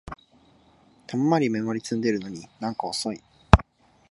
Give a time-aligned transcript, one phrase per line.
[1.05, 3.21] たんまりメモリ積んでるのになんか遅い